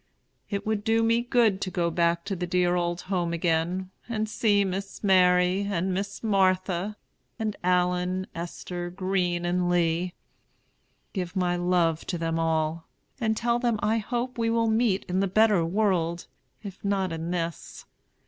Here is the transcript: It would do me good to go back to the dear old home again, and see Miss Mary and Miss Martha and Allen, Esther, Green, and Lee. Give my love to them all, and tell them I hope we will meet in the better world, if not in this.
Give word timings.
It 0.49 0.65
would 0.65 0.83
do 0.83 1.03
me 1.03 1.21
good 1.21 1.61
to 1.61 1.69
go 1.69 1.91
back 1.91 2.25
to 2.25 2.35
the 2.35 2.47
dear 2.47 2.73
old 2.73 3.01
home 3.01 3.33
again, 3.33 3.91
and 4.09 4.27
see 4.27 4.65
Miss 4.65 5.03
Mary 5.03 5.61
and 5.69 5.93
Miss 5.93 6.23
Martha 6.23 6.97
and 7.37 7.55
Allen, 7.63 8.25
Esther, 8.33 8.89
Green, 8.89 9.45
and 9.45 9.69
Lee. 9.69 10.15
Give 11.13 11.35
my 11.35 11.55
love 11.55 12.07
to 12.07 12.17
them 12.17 12.39
all, 12.39 12.87
and 13.19 13.37
tell 13.37 13.59
them 13.59 13.77
I 13.83 13.99
hope 13.99 14.39
we 14.39 14.49
will 14.49 14.71
meet 14.71 15.03
in 15.05 15.19
the 15.19 15.27
better 15.27 15.63
world, 15.63 16.25
if 16.63 16.83
not 16.83 17.11
in 17.11 17.29
this. 17.29 17.85